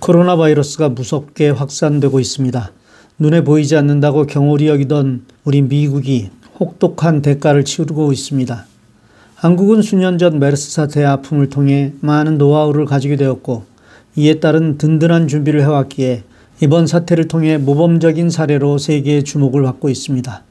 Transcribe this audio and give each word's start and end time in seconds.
코로나 0.00 0.34
바이러스가 0.34 0.88
무섭게 0.88 1.50
확산되고 1.50 2.20
있습니다. 2.20 2.72
눈에 3.18 3.44
보이지 3.44 3.76
않는다고 3.76 4.24
경홀히 4.24 4.66
여기던 4.66 5.26
우리 5.44 5.60
미국이 5.60 6.30
혹독한 6.58 7.20
대가를 7.20 7.66
치르고 7.66 8.10
있습니다. 8.10 8.64
한국은 9.34 9.82
수년 9.82 10.16
전 10.16 10.38
메르스 10.38 10.72
사태의 10.72 11.06
아픔을 11.06 11.50
통해 11.50 11.92
많은 12.00 12.38
노하우를 12.38 12.86
가지게 12.86 13.16
되었고 13.16 13.64
이에 14.16 14.40
따른 14.40 14.78
든든한 14.78 15.28
준비를 15.28 15.60
해왔기에 15.60 16.22
이번 16.62 16.86
사태를 16.86 17.28
통해 17.28 17.58
모범적인 17.58 18.30
사례로 18.30 18.78
세계의 18.78 19.24
주목을 19.24 19.62
받고 19.62 19.90
있습니다. 19.90 20.42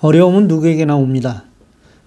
어려움은 0.00 0.48
누구에게나 0.48 0.96
옵니다. 0.96 1.44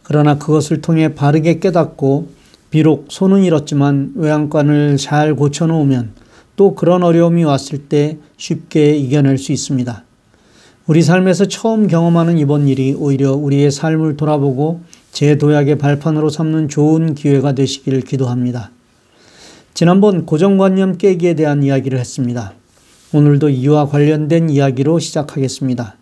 그러나 0.02 0.40
그것을 0.40 0.82
통해 0.82 1.14
바르게 1.14 1.60
깨닫고 1.60 2.28
비록 2.72 3.06
손은 3.10 3.44
잃었지만 3.44 4.14
외양간을 4.16 4.98
잘 4.98 5.36
고쳐놓으면 5.36 6.25
또 6.56 6.76
그런 6.76 7.04
어려움이 7.04 7.44
왔을 7.44 7.80
때 7.90 8.18
쉽게 8.38 8.96
이겨낼 8.96 9.38
수 9.38 9.52
있습니다. 9.52 10.04
우리 10.88 11.02
삶에서 11.02 11.46
처음 11.46 11.88
경험하는 11.88 12.38
이번 12.38 12.68
일이 12.68 12.96
오히려 12.98 13.34
우리의 13.34 13.72
삶을 13.72 14.18
돌아보고 14.18 14.82
재도약의 15.12 15.78
발판으로 15.78 16.30
삼는 16.30 16.70
좋은 16.70 17.16
기회가 17.16 17.54
되시길 17.54 18.02
기도합니다. 18.02 18.72
지난번 19.74 20.26
고정관념 20.26 20.98
깨기에 20.98 21.34
대한 21.34 21.64
이야기를 21.64 21.98
했습니다. 22.00 22.54
오늘도 23.14 23.50
이와 23.50 23.88
관련된 23.88 24.50
이야기로 24.50 25.00
시작하겠습니다. 25.00 25.96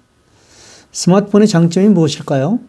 스마트폰의 0.92 1.48
장점이 1.48 1.88
무엇일까요? 1.90 2.60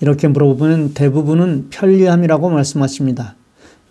이렇게 0.00 0.28
물어보면 0.28 0.94
대부분은 0.94 1.68
편리함이라고 1.70 2.50
말씀하십니다. 2.50 3.36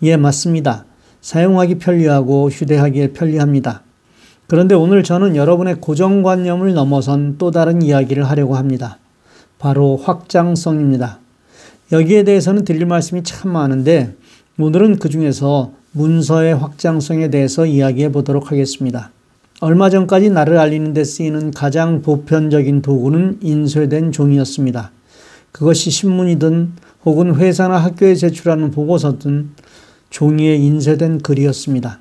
예, 0.02 0.16
맞습니다. 0.16 0.84
사용하기 1.22 1.78
편리하고 1.78 2.50
휴대하기에 2.50 3.12
편리합니다. 3.12 3.82
그런데 4.48 4.74
오늘 4.74 5.02
저는 5.02 5.36
여러분의 5.36 5.76
고정관념을 5.80 6.74
넘어선 6.74 7.36
또 7.38 7.50
다른 7.50 7.80
이야기를 7.80 8.28
하려고 8.28 8.56
합니다. 8.56 8.98
바로 9.58 9.96
확장성입니다. 9.96 11.20
여기에 11.92 12.24
대해서는 12.24 12.64
드릴 12.64 12.84
말씀이 12.84 13.22
참 13.22 13.52
많은데 13.52 14.14
오늘은 14.58 14.98
그 14.98 15.08
중에서 15.08 15.72
문서의 15.92 16.54
확장성에 16.54 17.30
대해서 17.30 17.64
이야기해 17.64 18.12
보도록 18.12 18.50
하겠습니다. 18.50 19.10
얼마 19.60 19.90
전까지 19.90 20.30
나를 20.30 20.58
알리는 20.58 20.92
데 20.92 21.04
쓰이는 21.04 21.52
가장 21.52 22.02
보편적인 22.02 22.82
도구는 22.82 23.38
인쇄된 23.42 24.10
종이였습니다. 24.10 24.90
그것이 25.52 25.90
신문이든 25.90 26.72
혹은 27.04 27.36
회사나 27.36 27.76
학교에 27.76 28.14
제출하는 28.16 28.70
보고서든 28.72 29.50
종이에 30.12 30.56
인쇄된 30.56 31.18
글이었습니다. 31.22 31.98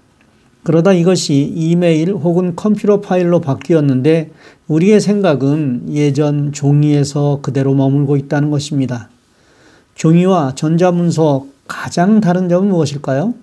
그러다 0.63 0.91
이것이 0.91 1.51
이메일 1.55 2.11
혹은 2.13 2.55
컴퓨터 2.55 2.99
파일로 2.99 3.39
바뀌었는데 3.39 4.31
우리의 4.67 4.99
생각은 4.99 5.85
예전 5.91 6.51
종이에서 6.51 7.39
그대로 7.41 7.73
머물고 7.73 8.17
있다는 8.17 8.51
것입니다. 8.51 9.09
종이와 9.95 10.55
전자문서 10.55 11.47
가장 11.67 12.19
다른 12.19 12.49
점은 12.49 12.69
무엇일까요? 12.69 13.33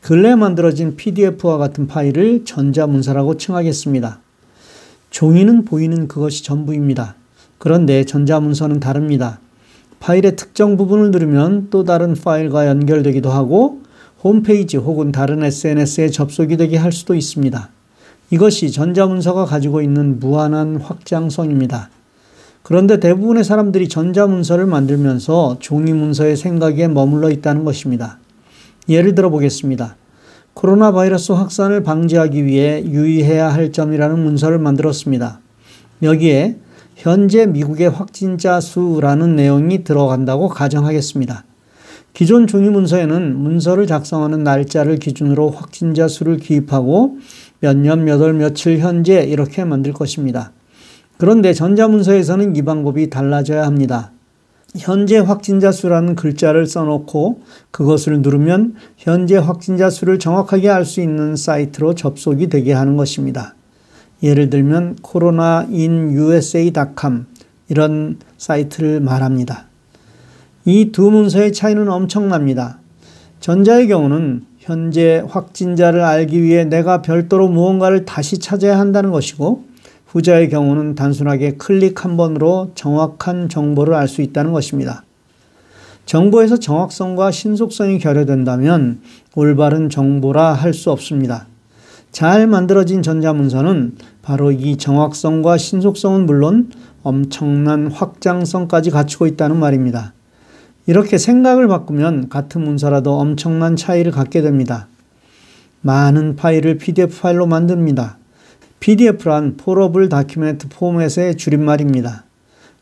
근래 0.00 0.34
만들어진 0.34 0.96
PDF와 0.96 1.58
같은 1.58 1.86
파일을 1.86 2.44
전자문서라고 2.44 3.36
칭하겠습니다. 3.36 4.20
종이는 5.10 5.66
보이는 5.66 6.08
그것이 6.08 6.42
전부입니다. 6.42 7.14
그런데 7.58 8.04
전자문서는 8.04 8.80
다릅니다. 8.80 9.38
파일의 10.00 10.34
특정 10.34 10.76
부분을 10.76 11.10
누르면 11.12 11.68
또 11.70 11.84
다른 11.84 12.14
파일과 12.14 12.66
연결되기도 12.66 13.30
하고 13.30 13.81
홈페이지 14.24 14.76
혹은 14.76 15.10
다른 15.10 15.42
SNS에 15.42 16.10
접속이 16.10 16.56
되게 16.56 16.76
할 16.76 16.92
수도 16.92 17.14
있습니다. 17.14 17.68
이것이 18.30 18.70
전자문서가 18.70 19.44
가지고 19.46 19.82
있는 19.82 20.20
무한한 20.20 20.76
확장성입니다. 20.76 21.90
그런데 22.62 23.00
대부분의 23.00 23.42
사람들이 23.42 23.88
전자문서를 23.88 24.66
만들면서 24.66 25.56
종이문서의 25.58 26.36
생각에 26.36 26.86
머물러 26.86 27.30
있다는 27.30 27.64
것입니다. 27.64 28.18
예를 28.88 29.14
들어 29.16 29.28
보겠습니다. 29.30 29.96
코로나 30.54 30.92
바이러스 30.92 31.32
확산을 31.32 31.82
방지하기 31.82 32.44
위해 32.44 32.84
유의해야 32.84 33.52
할 33.52 33.72
점이라는 33.72 34.22
문서를 34.22 34.58
만들었습니다. 34.58 35.40
여기에 36.02 36.58
현재 36.94 37.46
미국의 37.46 37.90
확진자 37.90 38.60
수라는 38.60 39.34
내용이 39.34 39.82
들어간다고 39.82 40.48
가정하겠습니다. 40.48 41.44
기존 42.12 42.46
종이 42.46 42.68
문서에는 42.68 43.36
문서를 43.36 43.86
작성하는 43.86 44.44
날짜를 44.44 44.98
기준으로 44.98 45.50
확진자 45.50 46.08
수를 46.08 46.36
기입하고 46.36 47.16
몇 47.60 47.76
년, 47.76 48.04
몇 48.04 48.20
월, 48.20 48.34
며칠 48.34 48.78
현재 48.78 49.22
이렇게 49.22 49.64
만들 49.64 49.92
것입니다. 49.92 50.52
그런데 51.16 51.54
전자문서에서는 51.54 52.56
이 52.56 52.62
방법이 52.62 53.08
달라져야 53.08 53.64
합니다. 53.64 54.10
현재 54.76 55.18
확진자 55.18 55.70
수라는 55.70 56.14
글자를 56.14 56.66
써놓고 56.66 57.42
그것을 57.70 58.22
누르면 58.22 58.74
현재 58.96 59.36
확진자 59.36 59.90
수를 59.90 60.18
정확하게 60.18 60.70
알 60.70 60.84
수 60.84 61.00
있는 61.00 61.36
사이트로 61.36 61.94
접속이 61.94 62.48
되게 62.48 62.72
하는 62.72 62.96
것입니다. 62.96 63.54
예를 64.22 64.50
들면 64.50 64.96
coronainUSA.com 65.06 67.26
이런 67.68 68.18
사이트를 68.38 69.00
말합니다. 69.00 69.66
이 70.64 70.92
두 70.92 71.10
문서의 71.10 71.52
차이는 71.52 71.88
엄청납니다. 71.88 72.78
전자의 73.40 73.88
경우는 73.88 74.44
현재 74.58 75.24
확진자를 75.28 76.02
알기 76.02 76.40
위해 76.40 76.64
내가 76.64 77.02
별도로 77.02 77.48
무언가를 77.48 78.04
다시 78.04 78.38
찾아야 78.38 78.78
한다는 78.78 79.10
것이고 79.10 79.64
후자의 80.06 80.50
경우는 80.50 80.94
단순하게 80.94 81.56
클릭 81.56 82.04
한 82.04 82.16
번으로 82.16 82.70
정확한 82.76 83.48
정보를 83.48 83.94
알 83.94 84.06
수 84.06 84.22
있다는 84.22 84.52
것입니다. 84.52 85.02
정보에서 86.06 86.58
정확성과 86.58 87.30
신속성이 87.32 87.98
결여된다면 87.98 89.00
올바른 89.34 89.88
정보라 89.88 90.52
할 90.52 90.74
수 90.74 90.92
없습니다. 90.92 91.46
잘 92.12 92.46
만들어진 92.46 93.02
전자문서는 93.02 93.96
바로 94.20 94.52
이 94.52 94.76
정확성과 94.76 95.56
신속성은 95.56 96.26
물론 96.26 96.70
엄청난 97.02 97.90
확장성까지 97.90 98.90
갖추고 98.90 99.26
있다는 99.26 99.56
말입니다. 99.56 100.12
이렇게 100.86 101.16
생각을 101.16 101.68
바꾸면 101.68 102.28
같은 102.28 102.62
문서라도 102.62 103.18
엄청난 103.18 103.76
차이를 103.76 104.10
갖게 104.10 104.42
됩니다. 104.42 104.88
많은 105.80 106.36
파일을 106.36 106.78
PDF 106.78 107.20
파일로 107.20 107.46
만듭니다. 107.46 108.18
PDF란 108.80 109.56
포러블 109.56 110.08
다큐멘트 110.08 110.68
포맷의 110.70 111.36
줄임말입니다. 111.36 112.24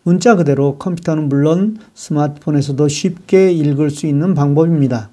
문자 0.02 0.34
그대로 0.34 0.78
컴퓨터는 0.78 1.28
물론 1.28 1.76
스마트폰에서도 1.92 2.88
쉽게 2.88 3.52
읽을 3.52 3.90
수 3.90 4.06
있는 4.06 4.34
방법입니다. 4.34 5.10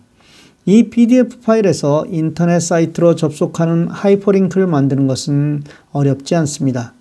이 0.66 0.84
PDF 0.84 1.42
파일에서 1.42 2.06
인터넷 2.10 2.62
사이트로 2.62 3.16
접속하는 3.16 3.90
하이퍼링크를 3.90 4.66
만드는 4.68 5.08
것은 5.08 5.64
어렵지 5.92 6.36
않습니다. 6.36 6.94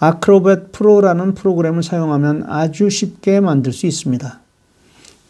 아크로벳 0.00 0.72
프로라는 0.72 1.34
프로그램을 1.34 1.84
사용하면 1.84 2.44
아주 2.48 2.90
쉽게 2.90 3.38
만들 3.40 3.72
수 3.72 3.86
있습니다. 3.86 4.43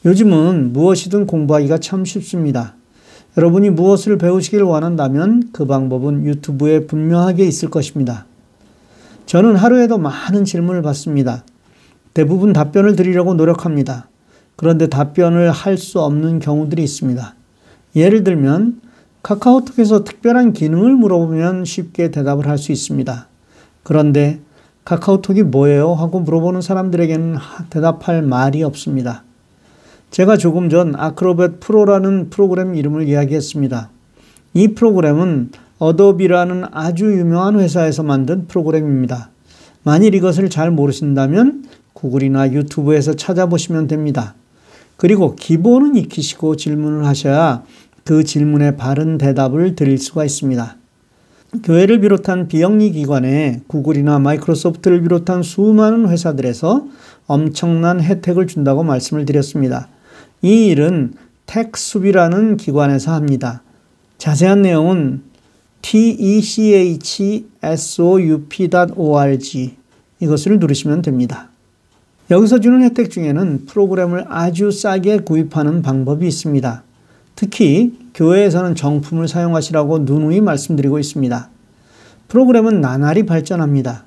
요즘은 0.04 0.74
무엇이든 0.74 1.26
공부하기가 1.26 1.78
참 1.78 2.04
쉽습니다. 2.04 2.74
여러분이 3.38 3.70
무엇을 3.70 4.18
배우시길 4.18 4.62
원한다면 4.62 5.48
그 5.52 5.66
방법은 5.66 6.24
유튜브에 6.26 6.86
분명하게 6.86 7.44
있을 7.46 7.70
것입니다. 7.70 8.26
저는 9.26 9.56
하루에도 9.56 9.98
많은 9.98 10.44
질문을 10.44 10.82
받습니다. 10.82 11.44
대부분 12.12 12.52
답변을 12.52 12.96
드리려고 12.96 13.34
노력합니다. 13.34 14.08
그런데 14.56 14.88
답변을 14.88 15.50
할 15.50 15.78
수 15.78 16.00
없는 16.00 16.38
경우들이 16.38 16.84
있습니다. 16.84 17.34
예를 17.96 18.22
들면 18.22 18.80
카카오톡에서 19.22 20.04
특별한 20.04 20.52
기능을 20.52 20.94
물어보면 20.94 21.64
쉽게 21.64 22.10
대답을 22.10 22.46
할 22.46 22.58
수 22.58 22.70
있습니다. 22.70 23.26
그런데 23.82 24.40
카카오톡이 24.84 25.42
뭐예요? 25.44 25.94
하고 25.94 26.20
물어보는 26.20 26.60
사람들에게는 26.60 27.36
대답할 27.70 28.22
말이 28.22 28.62
없습니다. 28.62 29.23
제가 30.14 30.36
조금 30.36 30.68
전 30.68 30.94
아크로벳 30.94 31.58
프로라는 31.58 32.30
프로그램 32.30 32.76
이름을 32.76 33.08
이야기했습니다. 33.08 33.90
이 34.52 34.68
프로그램은 34.68 35.50
어도비라는 35.80 36.66
아주 36.70 37.06
유명한 37.18 37.58
회사에서 37.58 38.04
만든 38.04 38.46
프로그램입니다. 38.46 39.30
만일 39.82 40.14
이것을 40.14 40.50
잘 40.50 40.70
모르신다면 40.70 41.64
구글이나 41.94 42.52
유튜브에서 42.52 43.14
찾아보시면 43.14 43.88
됩니다. 43.88 44.36
그리고 44.96 45.34
기본은 45.34 45.96
익히시고 45.96 46.54
질문을 46.54 47.06
하셔야 47.06 47.64
그 48.04 48.22
질문에 48.22 48.76
바른 48.76 49.18
대답을 49.18 49.74
드릴 49.74 49.98
수가 49.98 50.24
있습니다. 50.24 50.76
교회를 51.64 51.98
비롯한 51.98 52.46
비영리 52.46 52.92
기관에 52.92 53.62
구글이나 53.66 54.20
마이크로소프트를 54.20 55.02
비롯한 55.02 55.42
수많은 55.42 56.08
회사들에서 56.08 56.86
엄청난 57.26 58.00
혜택을 58.00 58.46
준다고 58.46 58.84
말씀을 58.84 59.24
드렸습니다. 59.24 59.88
이 60.44 60.66
일은 60.66 61.14
텍수비라는 61.46 62.58
기관에서 62.58 63.14
합니다. 63.14 63.62
자세한 64.18 64.60
내용은 64.60 65.22
techsoup.org 65.80 66.66
이것을 70.20 70.58
누르시면 70.58 71.00
됩니다. 71.00 71.48
여기서 72.30 72.60
주는 72.60 72.82
혜택 72.82 73.10
중에는 73.10 73.64
프로그램을 73.64 74.26
아주 74.28 74.70
싸게 74.70 75.20
구입하는 75.20 75.80
방법이 75.80 76.28
있습니다. 76.28 76.82
특히 77.36 77.98
교회에서는 78.12 78.74
정품을 78.74 79.28
사용하시라고 79.28 80.00
누누이 80.00 80.42
말씀드리고 80.42 80.98
있습니다. 80.98 81.48
프로그램은 82.28 82.82
나날이 82.82 83.24
발전합니다. 83.24 84.04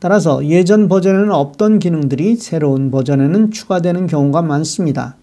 따라서 0.00 0.44
예전 0.44 0.86
버전에는 0.88 1.32
없던 1.32 1.78
기능들이 1.78 2.36
새로운 2.36 2.90
버전에는 2.90 3.52
추가되는 3.52 4.06
경우가 4.06 4.42
많습니다. 4.42 5.16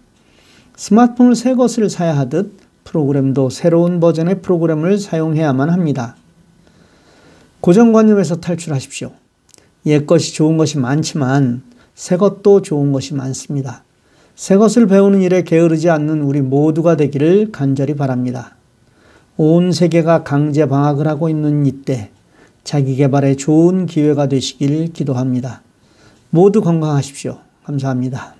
스마트폰을 0.76 1.34
새 1.34 1.54
것을 1.54 1.88
사야 1.90 2.16
하듯 2.16 2.52
프로그램도 2.84 3.50
새로운 3.50 3.98
버전의 3.98 4.42
프로그램을 4.42 4.98
사용해야만 4.98 5.70
합니다. 5.70 6.16
고정관념에서 7.60 8.36
탈출하십시오. 8.36 9.10
옛 9.86 10.06
것이 10.06 10.34
좋은 10.34 10.56
것이 10.56 10.78
많지만 10.78 11.62
새 11.94 12.16
것도 12.16 12.62
좋은 12.62 12.92
것이 12.92 13.14
많습니다. 13.14 13.82
새 14.34 14.56
것을 14.56 14.86
배우는 14.86 15.22
일에 15.22 15.42
게으르지 15.42 15.88
않는 15.88 16.20
우리 16.20 16.42
모두가 16.42 16.96
되기를 16.96 17.50
간절히 17.52 17.96
바랍니다. 17.96 18.54
온 19.38 19.72
세계가 19.72 20.22
강제 20.22 20.66
방학을 20.66 21.08
하고 21.08 21.28
있는 21.28 21.66
이때 21.66 22.10
자기 22.64 22.96
개발에 22.96 23.36
좋은 23.36 23.86
기회가 23.86 24.28
되시길 24.28 24.92
기도합니다. 24.92 25.62
모두 26.30 26.60
건강하십시오. 26.60 27.38
감사합니다. 27.64 28.35